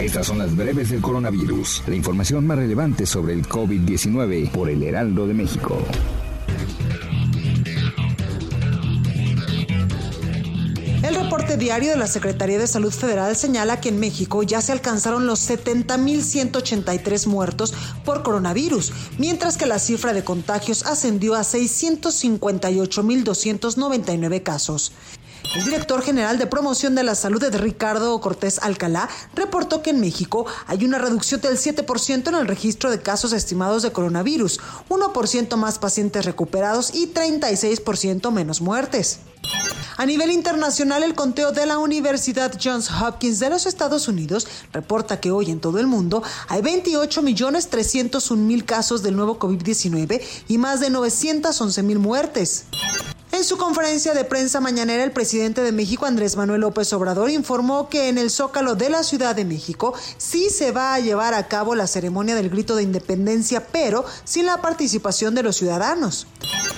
[0.00, 1.82] Estas son las breves del coronavirus.
[1.86, 5.76] La información más relevante sobre el COVID-19 por el Heraldo de México.
[11.02, 14.72] El reporte diario de la Secretaría de Salud Federal señala que en México ya se
[14.72, 24.42] alcanzaron los 70.183 muertos por coronavirus, mientras que la cifra de contagios ascendió a 658.299
[24.42, 24.92] casos.
[25.54, 30.46] El director general de promoción de la salud Ricardo Cortés Alcalá reportó que en México
[30.68, 35.80] hay una reducción del 7% en el registro de casos estimados de coronavirus, 1% más
[35.80, 39.18] pacientes recuperados y 36% menos muertes.
[39.96, 45.18] A nivel internacional, el conteo de la Universidad Johns Hopkins de los Estados Unidos reporta
[45.20, 50.90] que hoy en todo el mundo hay 28.301.000 casos del nuevo COVID-19 y más de
[50.90, 52.66] 911.000 muertes.
[53.32, 57.88] En su conferencia de prensa mañanera, el presidente de México, Andrés Manuel López Obrador, informó
[57.88, 61.46] que en el Zócalo de la Ciudad de México sí se va a llevar a
[61.46, 66.26] cabo la ceremonia del grito de independencia, pero sin la participación de los ciudadanos.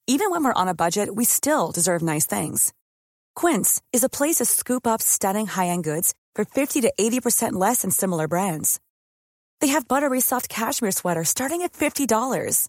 [0.06, 2.72] Even when we're on a budget, we still deserve nice things.
[3.37, 7.83] Quince is a place to scoop up stunning high-end goods for 50 to 80% less
[7.83, 8.81] than similar brands.
[9.61, 12.69] They have buttery soft cashmere sweaters starting at $50,